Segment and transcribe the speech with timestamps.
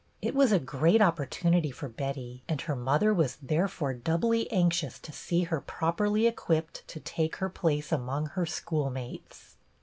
[0.19, 5.11] It was a great opportunity for Betty, and her mother was therefore doubly anxious to
[5.11, 9.57] see her properly equipped to take her place among her schoolmates.